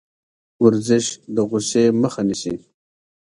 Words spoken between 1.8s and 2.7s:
مخه نیسي.